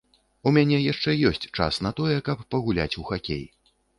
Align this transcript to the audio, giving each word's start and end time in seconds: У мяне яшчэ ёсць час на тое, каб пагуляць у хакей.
У 0.51 0.53
мяне 0.55 0.77
яшчэ 0.91 1.11
ёсць 1.31 1.45
час 1.57 1.77
на 1.87 1.91
тое, 2.01 2.17
каб 2.31 2.41
пагуляць 2.55 2.91
у 3.03 3.07
хакей. 3.13 3.45